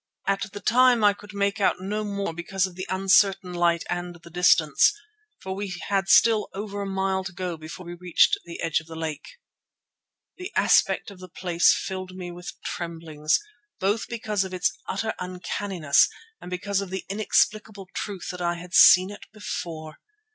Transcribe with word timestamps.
At 0.25 0.51
the 0.51 0.59
time 0.59 1.03
I 1.03 1.13
could 1.13 1.31
make 1.31 1.61
out 1.61 1.79
no 1.79 2.03
more 2.03 2.33
because 2.33 2.65
of 2.65 2.73
the 2.73 2.87
uncertain 2.89 3.53
light 3.53 3.83
and 3.87 4.15
the 4.15 4.31
distance, 4.31 4.91
for 5.39 5.53
we 5.53 5.79
had 5.89 6.09
still 6.09 6.49
over 6.55 6.81
a 6.81 6.87
mile 6.87 7.23
to 7.23 7.31
go 7.31 7.55
before 7.55 7.85
we 7.85 7.93
reached 7.93 8.35
the 8.43 8.59
edge 8.63 8.79
of 8.79 8.87
the 8.87 8.95
lake. 8.95 9.27
The 10.37 10.51
aspect 10.55 11.11
of 11.11 11.19
the 11.19 11.29
place 11.29 11.75
filled 11.75 12.15
me 12.15 12.31
with 12.31 12.53
tremblings, 12.65 13.39
both 13.79 14.07
because 14.09 14.43
of 14.43 14.55
its 14.55 14.75
utter 14.89 15.13
uncanniness 15.19 16.09
and 16.41 16.49
because 16.49 16.81
of 16.81 16.89
the 16.89 17.05
inexplicable 17.07 17.87
truth 17.93 18.29
that 18.31 18.41
I 18.41 18.55
had 18.55 18.73
seen 18.73 19.11
it 19.11 19.27
before. 19.31 19.99